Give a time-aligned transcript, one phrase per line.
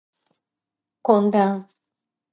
[1.03, 1.67] 混乱